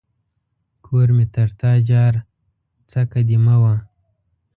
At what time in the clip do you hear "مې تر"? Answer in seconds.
1.15-1.49